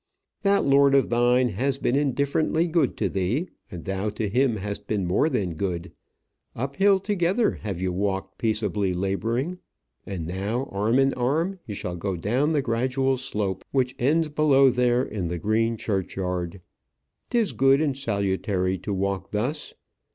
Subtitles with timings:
[0.41, 4.79] That lord of thine has been indifferently good to thee, and thou to him has
[4.79, 5.91] been more than good.
[6.55, 9.59] Up hill together have ye walked peaceably labouring;
[10.07, 14.71] and now arm in arm ye shall go down the gradual slope which ends below
[14.71, 16.61] there in the green churchyard.
[17.29, 19.75] 'Tis good and salutary to walk thus.